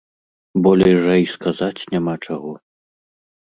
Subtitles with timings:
[0.67, 2.59] Болей жа і сказаць няма чаго.